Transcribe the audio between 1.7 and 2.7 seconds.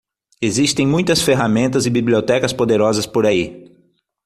e bibliotecas